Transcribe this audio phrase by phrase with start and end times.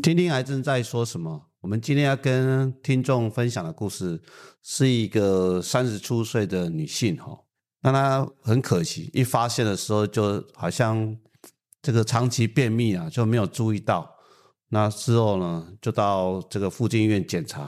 [0.00, 1.48] 听听癌症在说什么？
[1.60, 4.20] 我们今天要跟听众分享的故事
[4.62, 7.38] 是一个三十出岁的女性哈，
[7.82, 11.14] 那她很可惜，一发现的时候就好像
[11.82, 14.10] 这个长期便秘啊，就没有注意到。
[14.68, 17.60] 那之后呢，就到这个附近医院检查，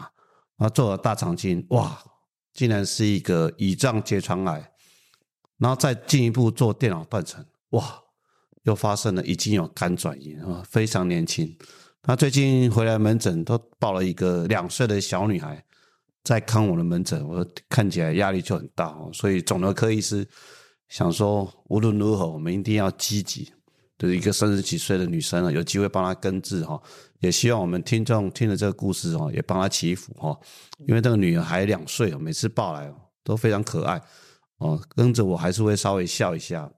[0.56, 2.02] 然后做了大肠镜，哇，
[2.54, 4.72] 竟然是一个胰脏结肠癌，
[5.58, 8.02] 然后再进一步做电脑断层，哇，
[8.62, 11.54] 又发生了已经有肝转移啊，非常年轻。
[12.02, 15.64] 他最近回来门诊，都抱了一个两岁的小女孩
[16.24, 19.08] 在看我的门诊，我看起来压力就很大哦。
[19.12, 20.26] 所以肿瘤科医师
[20.88, 23.52] 想说，无论如何，我们一定要积极，
[23.96, 26.80] 就是一个三十几岁的女生啊，有机会帮她根治哈。
[27.20, 30.36] 也希望我们听众听了这个故事哦，也帮她祈福哈。
[30.88, 34.02] 因为这个女儿还两岁哦，每次抱来都非常可爱
[34.58, 36.68] 哦，跟着我还是会稍微笑一下。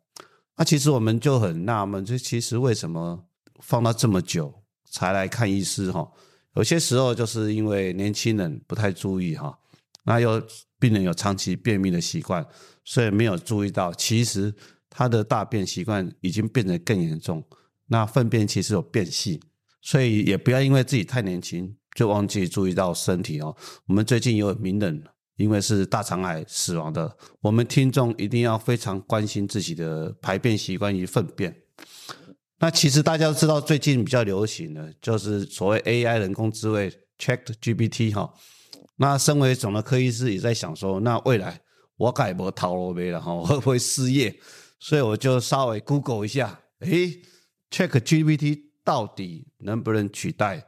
[0.59, 3.25] 那其实我们就很纳闷，这其实为什么
[3.63, 4.53] 放到这么久？
[4.95, 6.09] 才来看医师哈，
[6.55, 9.59] 有些时候就是因为年轻人不太注意哈，
[10.05, 10.41] 那有
[10.79, 12.47] 病人有长期便秘的习惯，
[12.85, 14.55] 所以没有注意到，其实
[14.89, 17.43] 他的大便习惯已经变得更严重，
[17.89, 19.41] 那粪便其实有变细，
[19.83, 23.57] 所以也不要因为自己太年轻就忘记注意到身体哦。
[23.89, 25.03] 我们最近有名人
[25.35, 31.64] 因为是大肠癌死亡的，我们听众一定要非常关心自己的排便习惯与粪便。
[32.65, 38.33] 那其实大家都知道，最近比较流行的，就是所谓 AI 人工智慧 Chat GPT 哈。
[38.97, 41.61] 那身为肿瘤科医师，也在想说，那未来
[41.99, 44.35] 我改不逃路没了哈， 会不会失业？
[44.81, 47.21] 所以我就稍微 Google 一下，诶
[47.71, 50.67] Chat GPT 到底能不能取代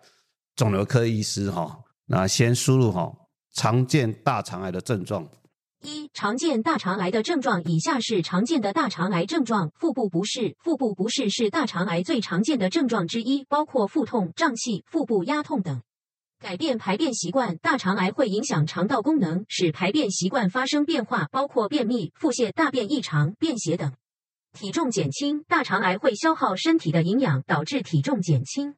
[0.54, 1.78] 肿瘤科医师哈？
[2.04, 3.10] 那先输入哈，
[3.54, 5.26] 常见大肠癌的症状。
[6.16, 15.82] 常见大肠癌的症状，以下是常见的大肠癌症状：腹部不适，腹部不适是大肠癌最常见的症状之一，包括腹痛、胀气、腹部压痛等。
[16.40, 23.92] 改变排便习惯，大肠癌会影响肠道功能，使排便习惯发生变化，包括便秘、腹泻、大便异常、便血等。
[24.58, 28.76] 体重减轻，大肠癌会消耗身体的营养，导致体重减轻。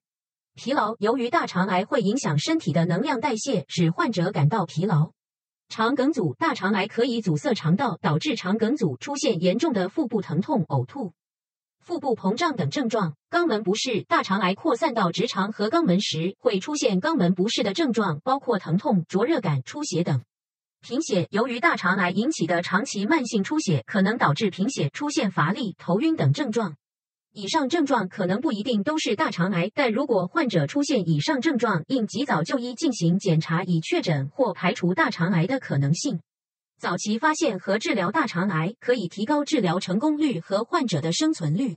[0.56, 5.12] 疲劳，由于大肠癌会影响身体的能量代谢，使患者感到疲劳。
[5.69, 11.12] 肠梗阻，大肠癌可以阻塞肠道，导致肠梗阻，出现严重的腹部疼痛、呕吐、
[11.79, 13.15] 腹部膨胀等症状。
[13.31, 20.23] 肛门不适，大肠癌扩散到直肠和肛门时，会出现肛门不适的症状，包括疼痛、灼热感、出血等。
[20.81, 26.77] 贫血，由于大肠癌引起的长期慢性出血，可能导致贫血，出现乏力、头晕等症状。
[27.33, 36.21] 以上症状可能不一定都是大肠癌，但如果患者出现以上症状，应及早就医进行检查，以确诊或排除大肠癌的可能性。
[36.81, 41.77] 早期发现和治疗大肠癌可以提高治疗成功率和患者的生存率。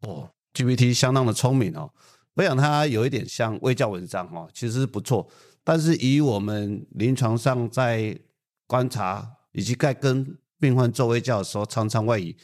[0.00, 1.90] 哦，GPT 相当的聪明哦，
[2.34, 5.28] 我想它有一点像微教文章哦，其实不错。
[5.62, 8.18] 但是以我们临床上在
[8.66, 12.36] 观察以及在跟病患做微教的时候，常常会以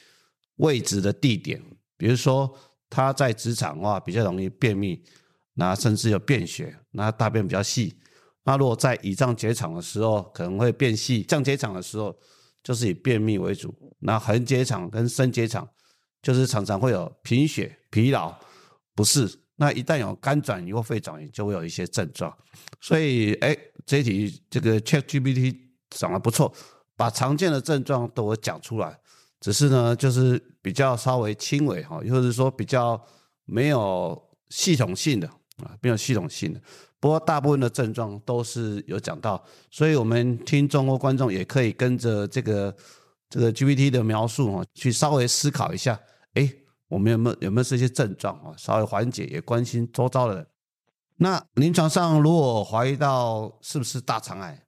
[0.56, 1.62] 位置的地点。
[1.96, 2.54] 比如说
[2.90, 5.02] 他在职场的话比较容易便秘，
[5.54, 7.98] 那甚至有便血，那大便比较细。
[8.44, 12.14] 那如果在胰脏结肠的时候可能会变细，降结肠的时候
[12.62, 13.74] 就是以便秘为主。
[14.00, 15.66] 那横结肠跟升结肠
[16.20, 18.34] 就是常常会有贫血、疲劳、
[18.94, 19.40] 不适。
[19.56, 22.36] 那一旦有肝转移或肺转移，就会有一些症状。
[22.80, 23.56] 所以，哎，
[23.86, 25.56] 这题这个 ChatGPT
[25.90, 26.52] 长得不错，
[26.96, 28.98] 把常见的症状都我讲出来。
[29.44, 32.98] 只是呢，就是比较稍微轻微哈，或者说比较
[33.44, 34.18] 没有
[34.48, 35.28] 系统性的
[35.62, 36.58] 啊，没有系统性的。
[36.98, 42.74] 不过大部分的症状都是有讲到，所以我们听众或观众也可以跟着这个
[43.28, 46.00] 这个 GPT 的描述哈，去稍微思考一下，
[46.32, 46.50] 哎，
[46.88, 48.54] 我们有没有有没有这些症状啊？
[48.56, 50.46] 稍微缓解，也关心周遭的人。
[51.16, 54.64] 那临床上如果怀疑到是不是大肠癌，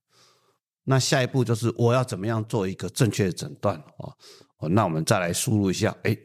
[0.85, 4.13] 那下一步就是我要怎么样做一个正确的诊断啊？
[4.59, 6.17] 哦，那我们再来输入一下，哎，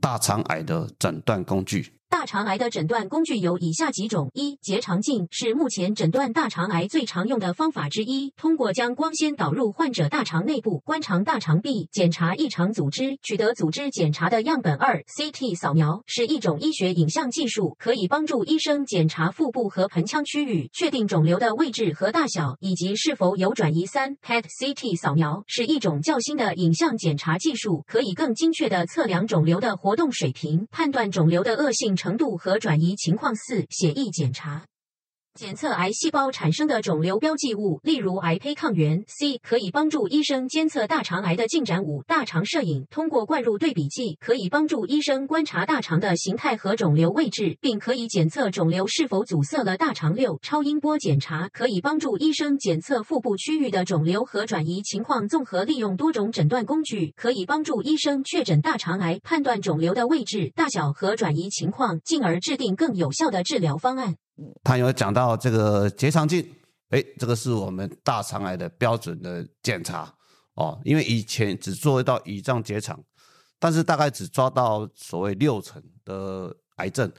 [0.00, 1.99] 大肠癌的诊断工具。
[2.10, 8.32] 大肠癌的诊断工具有以下几种：一、结肠镜是目前诊断大肠癌最常用的方法之一。
[8.36, 14.74] 通过将光纤导入患者大肠内部，观察大肠壁，检查异常组织，取得组织检查的样本。
[14.74, 23.86] 二、CT 扫描是一种医学影像技术，可以帮助医生检查腹部和盆腔区域，确定肿瘤的位置和大小以及是否有转移。
[23.86, 31.96] 三、PET CT 扫描是一种较新的影像检查技术，可以更精确地测量肿瘤的活动水平，判断肿瘤的恶性。
[32.00, 33.36] 程度和转移情况。
[33.36, 34.64] 四、血液检查，
[35.38, 39.04] 检测癌细胞产生的肿瘤标记物，例如癌胚抗原。
[39.06, 41.84] C 可以帮助医生监测大肠癌的进展。
[41.84, 50.16] 五、大肠摄影通过灌入对比剂，可以帮助医生观察大肠的形态和肿瘤位置，并可以检测肿瘤是否阻塞了大肠。
[50.16, 55.28] 六、超音波检查可以帮助医生检测腹部区域的肿瘤和转移情况。
[55.28, 64.16] 综合利用多种诊断工具，可以帮助医生确诊大肠癌，判断肿瘤的位置、大小和转移情况，进而制定更有效的治疗方案。
[64.62, 66.46] 他有讲到这个结肠镜，
[66.90, 70.14] 哎，这个是我们大肠癌的标准的检查
[70.54, 70.80] 哦。
[70.84, 73.02] 因为以前只做到胰脏结肠，
[73.58, 77.10] 但是大概只抓到所谓六成的癌症，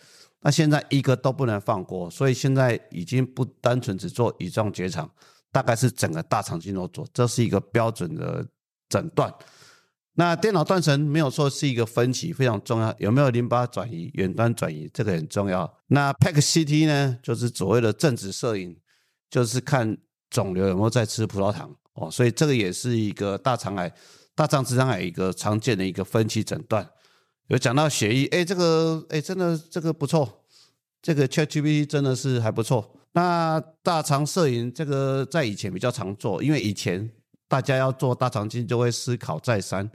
[0.41, 5.09] 那现在一个都不能放过，所以现在已经不单纯只做胰脏结肠，
[5.51, 8.45] 大概是整个大肠镜都做，这是一个标准的
[8.89, 9.33] 诊断。
[10.15, 12.93] 那电脑断层没有说是一个分歧，非常重要。
[12.99, 15.73] 有没有淋巴转移、远端转移，这个很重要。
[15.87, 18.75] 那 PET CT 呢，就是所谓的正子摄影，
[19.29, 19.97] 就是看
[20.29, 22.11] 肿瘤有没有在吃葡萄糖哦。
[22.11, 23.89] 所以这个也是一个大肠癌、
[24.35, 26.87] 大肠直肠癌一个常见的一个分期诊断。
[27.47, 30.43] 有讲到血液，哎，这个哎，真的这个不错，
[31.01, 32.97] 这个 ChatGPT 真的是还不错。
[33.13, 37.09] 那大肠摄影这个在以前比较常做，因为以前。
[37.51, 39.91] 大家要做大肠镜就会思考再三，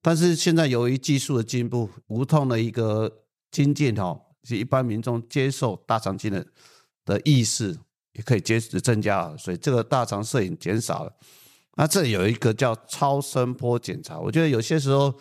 [0.00, 6.46] 但是现在由于技术的进步，无痛的一个精进哈，是一般民众接受大肠镜的
[7.04, 7.76] 的意识
[8.12, 11.12] 也可以接增加了，所以这个大肠摄影减少了。
[11.74, 15.12] 那这里有一个叫超声波检查，我觉得有些时候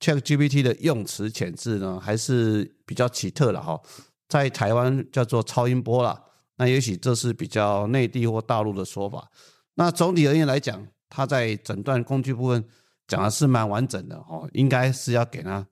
[0.00, 3.78] ChatGPT 的用词遣字呢还是比较奇特的哈，
[4.26, 6.18] 在台湾叫做超音波啦，
[6.56, 9.30] 那也许这是比较内地或大陆的说法。
[9.74, 12.64] 那总体而言来讲，他在诊断工具部分
[13.08, 15.66] 讲的是蛮完整的哦，应该是要给他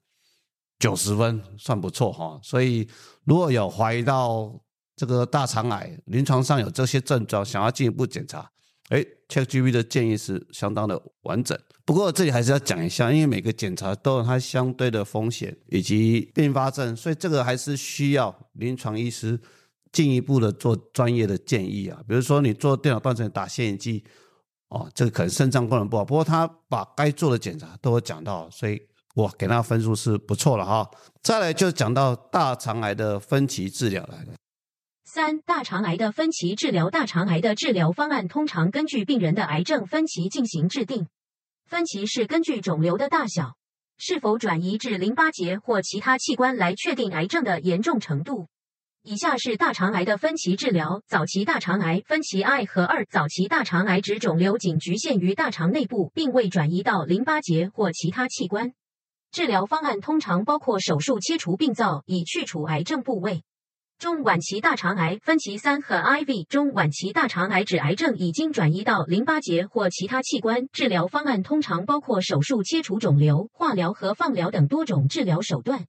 [0.80, 2.40] 九十分，算不错哈。
[2.42, 2.86] 所以
[3.24, 4.60] 如果有怀疑到
[4.96, 8.50] 这个大肠癌，临床上有这些症状，想要进一步检查，
[8.88, 11.56] 哎，CheckGP 的建议是相当的完整。
[11.84, 19.40] 不过这里还是要讲一下，因为每个检查都有它相对的风险以及并发症，所以这个还是需要临床医师
[19.92, 22.02] 进一步的做专业的建议啊。
[22.08, 24.04] 比如说你做电脑断层打显影剂。
[24.68, 28.78] 哦，这个可能肾脏功能不好，不过他把该做的检查都讲到，所以
[29.14, 30.86] 我给他分数是不错了哈。
[31.22, 34.24] 再来就讲到大肠癌的分期治疗来
[35.04, 41.06] 三、大肠癌的分期治疗，大肠癌的治疗方案通常根据病人的癌症分期进行制定。
[41.64, 43.54] 分期是根据肿瘤的大小、
[43.96, 48.48] 是否转移至淋巴结或其他器官来确定癌症的严重程度。
[49.10, 53.06] 以下是大肠癌的分期治疗：早期大肠癌分期 I 和二。
[53.06, 58.74] 早期大肠癌指肿瘤仅局限于大肠内部，并未转移到淋巴结或其他器官。
[59.32, 63.44] 治疗方案通常包括手术切除病灶，以去除癌症部位。
[63.98, 66.44] 中晚期大肠癌分期三和 IV。
[66.46, 70.66] 中晚期大肠癌指癌症已经转移到淋巴结或其他器官。
[70.70, 75.86] 治疗方案通常包括手术切除肿瘤、化疗和放疗等多种治疗手段。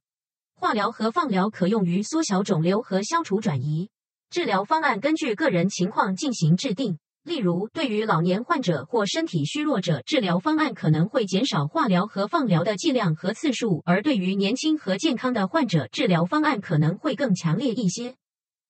[0.60, 3.88] 化疗和放疗可用于缩小肿瘤和消除转移。
[4.28, 6.98] 治疗方案根据个人情况进行制定。
[7.22, 18.16] 例如，对于老年患者或身体虚弱者，治疗方案可能会减少化疗和放疗的剂量和次数；而对于年轻和健康的患者，治疗方案可能会更强烈一些。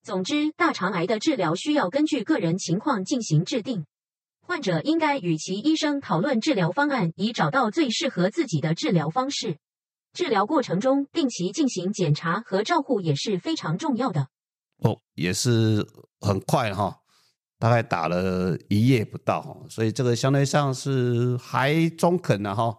[0.04, 3.84] 总之，大肠癌的治疗需要根据个人情况进行制定。
[4.42, 9.56] 患者应该与其医生讨论治疗方案，以找到最适合自己的治疗方式。
[10.12, 14.28] 治疗过程中定期进行检查和照护也是非常重要的。
[14.78, 15.86] 哦，也是
[16.20, 16.96] 很快哈，
[17.58, 22.76] 大概打了一夜不到哈，所以这个相对上是还中肯的哈。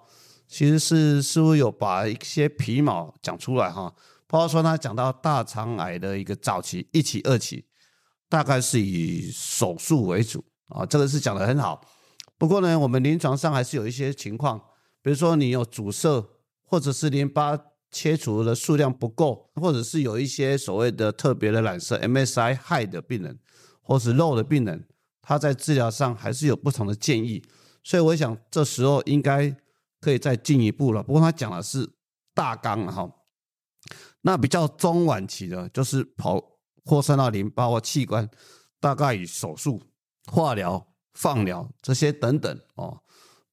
[0.47, 3.93] 其实是似乎有把一些皮毛讲出来哈，
[4.27, 7.63] 包括说他讲到大肠癌的一个早期一期、二期，
[8.27, 11.81] 大概是以手术为主啊，这个是讲的很好。
[12.37, 14.59] 不过呢，我们临床上还是有一些情况，
[15.01, 16.27] 比如说你有阻塞。
[16.71, 17.59] 或者是淋巴
[17.91, 23.37] 切除的数量不够，或者是有一些所谓的特别的染色 MSI high 的病人，
[23.81, 24.87] 或是 low 的病人，
[25.21, 27.43] 他在治疗上还是有不同的建议。
[27.83, 29.53] 所以我想这时候应该
[29.99, 31.03] 可以再进一步了。
[31.03, 31.91] 不过他讲的是
[32.33, 33.11] 大纲哈，
[34.21, 36.41] 那比较中晚期的，就是跑
[36.85, 38.29] 扩散到淋巴或器官，
[38.79, 39.83] 大概以手术、
[40.31, 43.01] 化疗、放疗这些等等哦。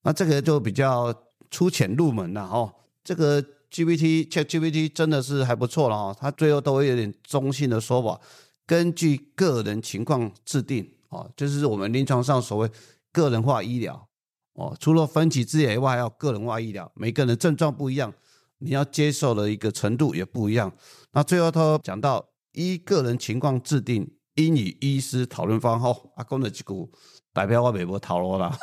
[0.02, 1.12] 那这个就比较
[1.50, 2.72] 粗浅入门了哈。
[3.04, 8.20] 这个 GPT Chat GPT 真的是还不错了哈，它最后都会有点中性的说法，
[8.66, 12.70] 根据个人情况制定啊，就是我们临床上所谓
[13.12, 14.08] 个人化医疗
[14.54, 14.76] 哦。
[14.80, 18.12] 除了分级治疗以外，还要个人化医疗，每个人症状不一样，
[18.58, 20.72] 你要接受的一个程度也不一样。
[21.12, 26.90] 那最后他讲到依个人情况制定英语医师讨论方后，阿公的几股
[27.32, 28.58] 代表我美国讨论了，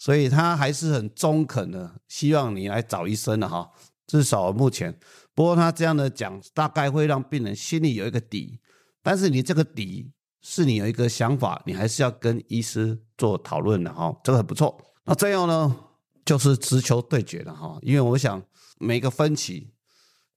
[0.00, 3.70] 所以他还是很中肯的，希望你来找医生的哈。
[4.06, 4.98] 至少目前，
[5.34, 8.58] 不过他这样的讲，大概会让病人心里有一个底。
[9.02, 14.76] 但是你这个底是你有一个想法，你还是要跟医师做讨论的哈，这个很不错。
[15.04, 15.76] 那最后呢，
[16.24, 18.42] 就是直球对决了哈，因为我想
[18.78, 19.70] 每个分歧。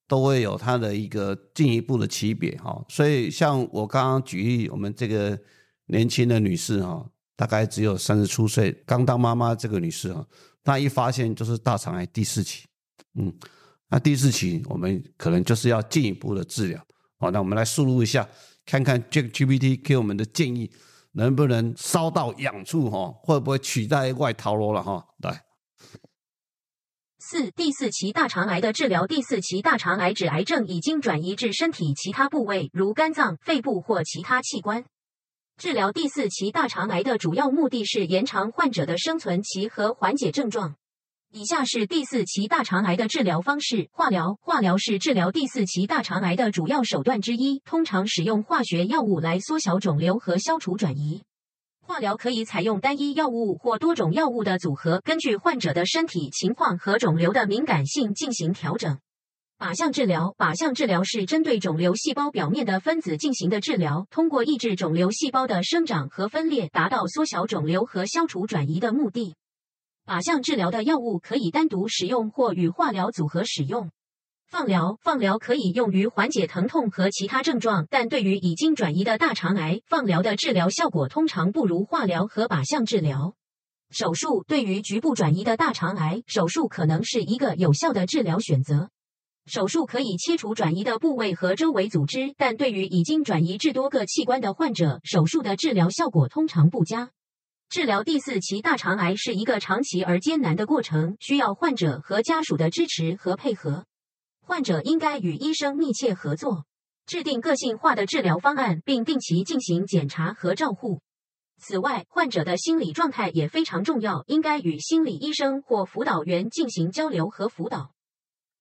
[0.06, 5.40] 都会有它的一个进一步的区别哈，所以像我刚刚举例，我们这个
[5.88, 10.26] 年轻的女士哈，大概只有三十出岁，刚当妈妈这个女士哈，
[10.64, 12.66] 她一发现就是大肠癌第四期，
[13.20, 13.34] 嗯，
[13.90, 16.86] 那第四期我们可能就是要进一步的治疗，
[17.20, 18.28] 好，那我们来输入一下，
[18.66, 20.72] 看看这个 GPT 给我们的建议
[21.14, 25.42] 能不能烧到痒处哈，会不会取代外逃罗了哈，来。
[27.26, 29.08] 四、第四期大肠癌的治疗。
[29.08, 34.84] 第四期大肠癌指癌症已经转移至身体其他部位，如肝脏、肺部或其他器官。
[35.64, 40.76] 治疗第四期大肠癌的主要目的是延长患者的生存期和缓解症状。
[41.32, 44.38] 以下是第四期大肠癌的治疗方式：化疗。
[44.42, 51.24] 化疗是治疗第四期大肠癌的主要手段之一，通常使用化学药物来缩小肿瘤和消除转移。
[51.80, 59.00] 化疗可以采用单一药物或多种药物的组合，根据患者的身体情况和肿瘤的敏感性进行调整。
[59.64, 69.36] 靶向治疗，靶向治疗是针对肿瘤细胞表面的分子进行的治疗，通过抑制肿瘤细胞的生长和分裂，达到缩小肿瘤和消除转移的目的。
[70.06, 73.90] 靶向治疗的药物可以单独使用或与化疗组合使用。
[74.50, 83.34] 放疗，放疗可以用于缓解疼痛和其他症状，但对于已经转移的大肠癌，放疗的治疗效果通常不如化疗和靶向治疗。
[83.92, 88.90] 手术，对于局部转移的大肠癌，手术可能是一个有效的治疗选择。
[89.46, 97.12] 手术可以切除转移的部位和周围组织，但对于已经转移至多个器官的患者，手术的治疗效果通常不佳。
[97.70, 103.86] 治疗第四期大肠癌是一个长期而艰难的过程，需要患者和家属的支持和配合。
[104.46, 106.66] 患者应该与医生密切合作，
[107.06, 111.02] 制定个性化的治疗方案，并定期进行检查和照护。
[111.60, 117.92] 此外，患者的心理状态也非常重要，应该与心理医生或辅导员进行交流和辅导。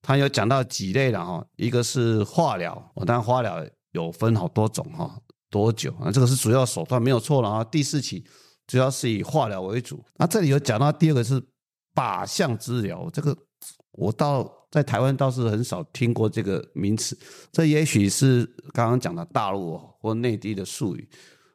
[0.02, 5.18] 他有讲到几类了哈，一个是化疗，当然化疗有分好多种哈，
[5.49, 6.11] 多久啊？
[6.11, 7.64] 这个是主要手段，没有错了啊。
[7.64, 8.23] 第四期
[8.66, 10.04] 主要是以化疗为主。
[10.16, 11.42] 那这里有讲到第二个是
[11.94, 13.35] 靶向治疗，这个
[13.92, 14.59] 我到。
[14.73, 17.14] 在台湾倒是很少听过这个名词，
[17.52, 21.06] 这也许是刚刚讲的大陆或内地的术语。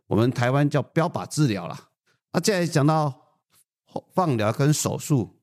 [0.05, 1.89] 我们台湾叫标靶治疗啦。
[2.31, 3.11] 那接下来讲到
[4.13, 5.36] 放疗跟手术，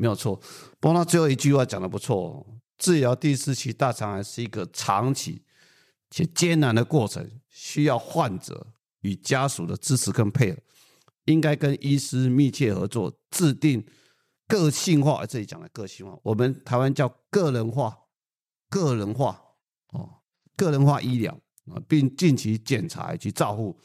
[0.00, 0.34] 没有错。
[0.80, 2.46] 不过他最后一句话讲的不错，哦
[2.78, 5.42] 治疗第四期大肠癌是一个长期
[6.10, 8.66] 且艰难的过程，需要患者
[9.02, 10.58] 与家属的支持跟配合，
[11.26, 13.84] 应该跟医师密切合作，制定。
[14.48, 17.96] 个性化，这里讲的个性化，我们台湾叫个人化，
[18.68, 19.40] 个人化
[19.92, 20.10] 哦，
[20.56, 21.32] 个人化医疗
[21.66, 23.78] 啊，并定期检查以及照护。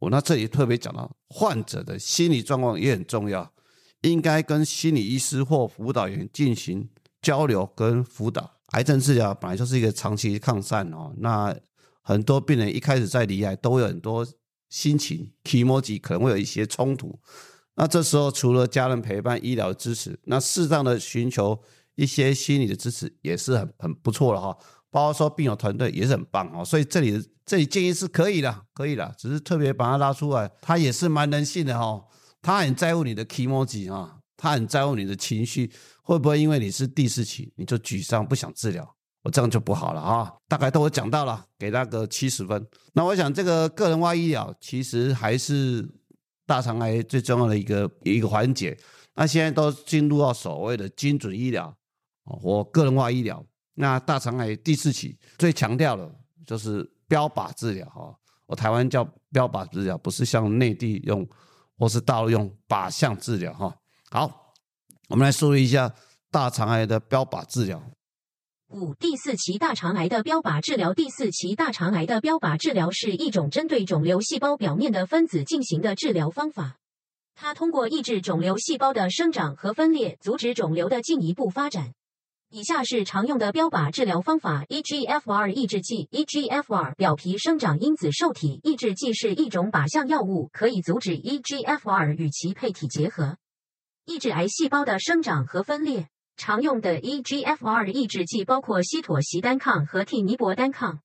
[0.00, 3.51] 我那这里特别讲到，患者的心理状况也很重要，
[4.02, 6.88] 应该跟心理医师或辅导员进行
[7.20, 8.58] 交流跟辅导。
[8.72, 11.54] 癌症治疗本来就是一个长期抗战哦，那
[12.02, 14.26] 很多病人一开始在离癌都有很多
[14.70, 17.18] 心情 emoji 可能会有一些冲突。
[17.74, 21.62] 那这时候除了家人陪伴、医疗支持，那适当的寻求
[21.94, 24.56] 一些心理的支持也是很很不错的哈。
[24.90, 32.02] 包括说病友团队也是很棒哦，所以这里这里建议是可以的，可以的，只是特别把它拉出来，他也是蛮人性的哈。
[32.42, 35.72] 他很在乎你的 emoji 啊，他很在乎你的情绪，
[36.02, 38.94] 会不会因为你是第四期你就沮丧不想治疗？
[39.22, 40.30] 我这样就不好了啊。
[40.46, 42.66] 大概都我讲到了，给那个七十分。
[42.92, 45.88] 那我想这个个人化医疗其实还是。
[46.44, 48.76] 大肠癌最重要的一个一个环节，
[49.14, 51.74] 那现在都进入到所谓的精准医疗
[52.24, 53.42] 我个人化医疗。
[53.74, 56.12] 那大肠癌第四期最强调的
[56.44, 58.14] 就是标靶治疗哈，
[58.46, 61.26] 我台湾叫标靶治疗，不是像内地用
[61.82, 63.76] 或是大陆用靶向治疗哈。
[64.08, 64.54] 好，
[65.08, 65.92] 我们来说一下
[66.30, 67.82] 大肠癌的标靶治疗。
[68.68, 70.94] 五、第四期大肠癌的标靶治疗。
[70.94, 76.76] 第四期大肠癌的标靶治疗是一种针对肿瘤细胞表面的分子进行的治疗方法。
[77.34, 81.94] 它通过抑制肿瘤细胞的生长和分裂，阻止肿瘤的进一步发展。
[82.54, 86.06] 以下是常用的标靶治疗方法：EGFR 抑制剂。
[86.12, 93.38] EGFR 表皮生长因子受体抑制剂是一种靶向药物，可以阻止 EGFR 与其配体结合，
[94.04, 96.08] 抑制癌细胞的生长和分裂。
[96.36, 101.00] 常用的 EGFR 抑制剂包括西妥昔单抗和替尼泊单抗。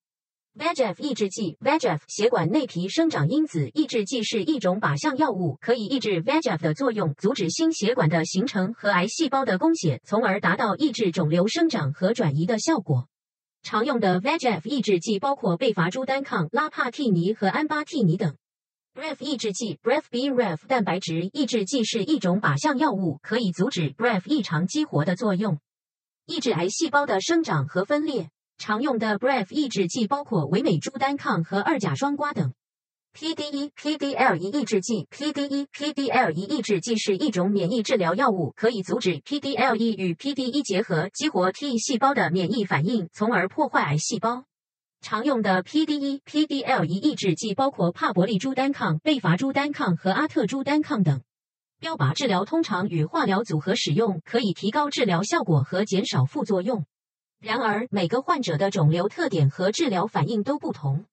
[0.57, 13.07] VEGF 抑制剂 VEGF 血管内皮生长因子抑制剂是一种靶向药物，可以抑制 VEGF 的作用，阻止心血管的形成和癌细胞的供血，从而达到抑制肿瘤生长和转移的效果。
[13.61, 18.35] 常用的 VEGF 抑制剂包括贝伐珠单抗、拉帕替尼和安巴替尼等。
[18.95, 25.59] BRAF 抑制剂 BRAF-BRAF 蛋白质抑制剂是一种靶向药物，可以阻止 BRAF 异常激活的作用，
[26.25, 28.31] 抑制癌细胞的生长和分裂。
[28.57, 32.53] 常用的 BRAF 抑制剂包括维美珠单抗和二甲双胍等。
[33.13, 44.43] PDE、PDL1 抑制剂 PDE、PDL1 抑制剂是一种免疫治疗药物，可以阻止 PDL1 与 PDE 结合，激活 T 细胞的免疫反应，从而破坏癌细胞。
[45.01, 51.21] 常用的 PDE、PDL1 抑制剂包括帕博利珠单抗、贝伐珠单抗和阿特珠单抗等。
[51.79, 56.85] 标靶治疗通常与化疗组合使用，可以提高治疗效果和减少副作用。
[57.39, 61.05] 然而，每个患者的肿瘤特点和治疗反应都不同，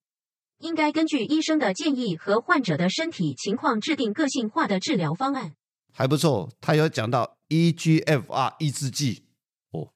[0.57, 5.53] 应该根据医生的建议和患者的身体情况制定个性化的治疗方案。
[5.93, 9.25] 还不错，他有讲到 EGFR 抑制剂
[9.71, 9.93] 哦，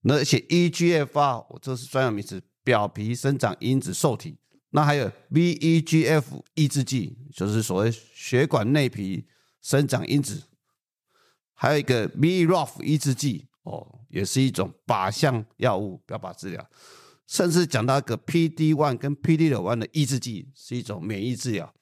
[0.00, 4.38] 那而且 EGFR 我这是专有名词，表皮生长因子受体。
[4.70, 9.24] 那还有 VEGF 抑制剂，就是所谓血管内皮
[9.62, 10.42] 生长因子，
[11.54, 13.46] 还有一个 BRAF 抑制剂。
[13.62, 16.66] 哦，也是一种靶向药物，标靶治疗，
[17.26, 21.72] 甚至讲到一个 PD one 跟 PD 六 one 的抑制剂，是一种免疫治疗。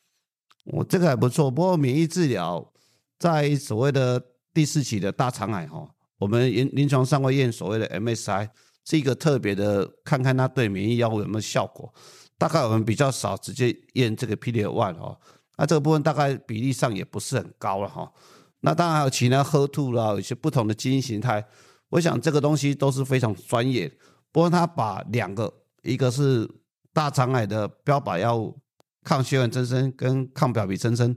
[0.64, 2.72] 我这个还不错，不过免疫治疗
[3.18, 5.86] 在所谓的第四期的大肠癌哈，
[6.18, 8.48] 我们临临床上会验所谓的 MSI，
[8.84, 11.92] 是一个特别的，看看它对免疫药物有没有效果。
[12.38, 15.20] 大概我们比较少直接验这个 PD one 哦，
[15.58, 18.10] 那这个部分大概比例上也不是很高了哈。
[18.60, 21.44] 那当然还有其他 HER2 啦，有些不同的基因形态。
[21.90, 23.88] 我想这个东西都是非常专业，
[24.32, 26.48] 不过他把两个，一个是
[26.92, 28.58] 大肠癌的标靶药物
[29.02, 31.16] 抗血管增生跟抗表皮增生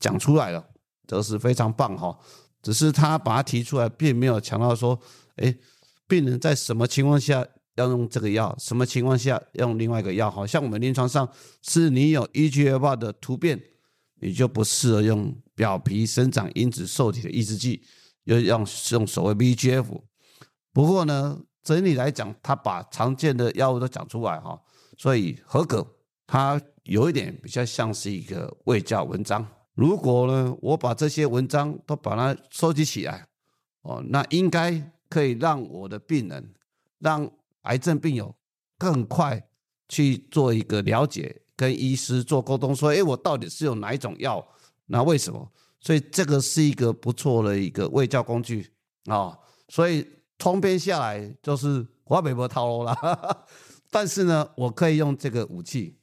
[0.00, 0.64] 讲出来了，
[1.06, 2.18] 这是非常棒哈。
[2.62, 4.98] 只是他把它提出来，并没有强调说，
[5.36, 5.54] 哎，
[6.08, 7.46] 病人在什么情况下
[7.76, 10.28] 要用这个药，什么情况下用另外一个药。
[10.28, 11.28] 好像我们临床上
[11.62, 13.62] 是你有 EGFR 的突变，
[14.20, 17.82] 你就不适合用表皮生长因子受体的抑制剂。
[18.26, 19.86] 又用用所谓 VGF，
[20.72, 24.60] 不过呢，整体来讲，他把常见的药物都讲出来哈，
[24.96, 25.84] 所以合格。
[26.28, 29.46] 它有一点比较像是一个卫教文章。
[29.74, 33.24] 如果呢，我把这些文章都把它收集起来，
[33.82, 36.52] 哦，那应该可以让我的病人，
[36.98, 37.30] 让
[37.62, 38.34] 癌症病友
[38.76, 39.40] 更快
[39.88, 44.44] 去做一个了解，跟医师做沟通，说，哎，我到底是用哪一种药？
[44.86, 45.52] 那为什么？
[45.86, 48.68] 所以这个是一个不错的一个卫教工具
[49.04, 50.04] 啊，所以
[50.36, 53.46] 通篇下来就是华北波套路了。
[53.88, 55.96] 但是呢，我可以用这个武器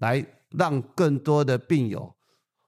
[0.00, 2.14] 来让更多的病友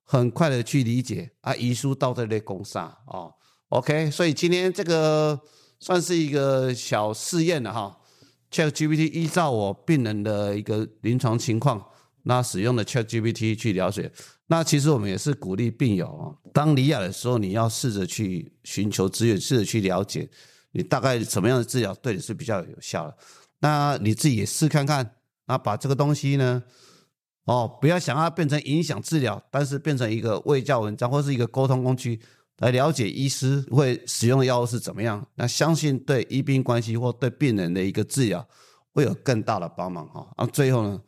[0.04, 3.28] 很快的去理解啊，遗书到这类攻杀啊。
[3.68, 5.38] OK，所以今天这个
[5.78, 8.00] 算是一个小试验了哈。
[8.50, 11.84] ChatGPT 依照我病人的一个临床情况，
[12.22, 14.10] 那使用的 ChatGPT 去了解。
[14.46, 20.28] 那其实我们也是鼓励病友啊，当离亚的时候，你要试着去寻求资源，试着去了解
[20.72, 23.16] 你大概什么样的治疗对你是比较有效的。
[23.60, 25.14] 那你自己也试看看，
[25.46, 26.62] 那把这个东西呢，
[27.44, 32.20] 哦，不要想要变成影响治疗，但是变成一个卫教文章或是一个沟通工具，
[32.58, 35.26] 来了解医师会使用的药物是怎么样。
[35.36, 38.46] 那相信对医病关系或对病人的一个治疗
[38.92, 40.28] 会有更大的帮忙哈。
[40.36, 41.00] 那最后呢，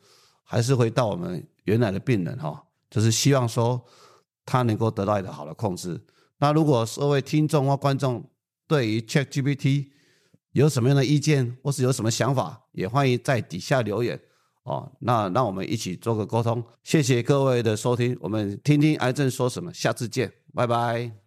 [0.43, 2.63] 还是回到我们原来的病人哈。
[2.89, 3.83] 就是希望说
[4.45, 5.99] 他能够得到一个好的控制。
[6.39, 8.23] 那如果各位听众或观众
[8.67, 9.87] 对于 ChatGPT
[10.51, 14.19] 有什么样的意见，或是有什么想法，也欢迎在底下留言
[14.63, 14.91] 哦。
[14.99, 16.63] 那让我们一起做个沟通。
[16.83, 21.26] 谢谢各位的收听，我们听听癌症说什么，下次见，拜拜。